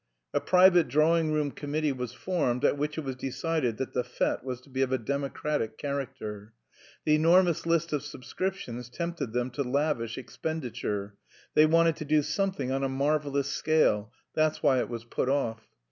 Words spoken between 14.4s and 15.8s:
why it was put off.